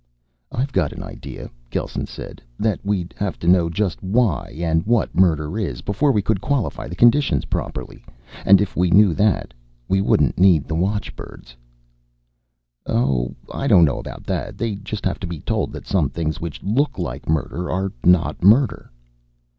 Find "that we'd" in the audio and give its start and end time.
2.57-3.13